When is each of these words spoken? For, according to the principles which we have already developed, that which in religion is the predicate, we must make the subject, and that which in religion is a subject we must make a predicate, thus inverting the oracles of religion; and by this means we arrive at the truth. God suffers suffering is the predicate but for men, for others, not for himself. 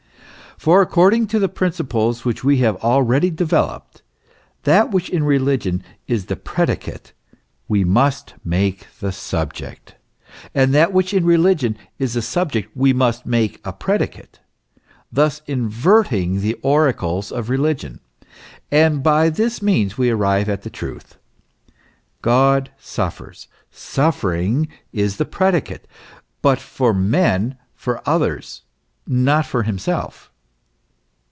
For, 0.57 0.79
according 0.79 1.25
to 1.27 1.39
the 1.39 1.49
principles 1.49 2.23
which 2.23 2.43
we 2.43 2.57
have 2.57 2.75
already 2.83 3.31
developed, 3.31 4.03
that 4.61 4.91
which 4.91 5.09
in 5.09 5.23
religion 5.23 5.83
is 6.07 6.27
the 6.27 6.35
predicate, 6.35 7.13
we 7.67 7.83
must 7.83 8.35
make 8.45 8.85
the 8.99 9.11
subject, 9.11 9.95
and 10.53 10.71
that 10.71 10.93
which 10.93 11.15
in 11.15 11.25
religion 11.25 11.75
is 11.97 12.15
a 12.15 12.21
subject 12.21 12.69
we 12.77 12.93
must 12.93 13.25
make 13.25 13.59
a 13.65 13.73
predicate, 13.73 14.39
thus 15.11 15.41
inverting 15.47 16.41
the 16.41 16.53
oracles 16.61 17.31
of 17.31 17.49
religion; 17.49 17.99
and 18.71 19.01
by 19.01 19.29
this 19.29 19.63
means 19.63 19.97
we 19.97 20.11
arrive 20.11 20.47
at 20.47 20.61
the 20.61 20.69
truth. 20.69 21.17
God 22.21 22.69
suffers 22.77 23.47
suffering 23.71 24.67
is 24.93 25.17
the 25.17 25.25
predicate 25.25 25.87
but 26.43 26.59
for 26.59 26.93
men, 26.93 27.57
for 27.73 28.07
others, 28.07 28.61
not 29.07 29.47
for 29.47 29.63
himself. 29.63 30.27